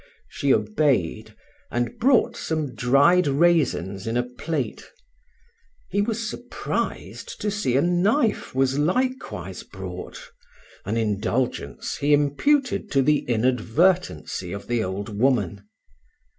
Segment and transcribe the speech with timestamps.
[0.27, 1.35] She obeyed,
[1.69, 4.89] and brought some dried raisins in a plate.
[5.91, 10.31] He was surprised to see a knife was likewise brought;
[10.85, 15.65] an indulgence he imputed to the inadvertency of the old woman.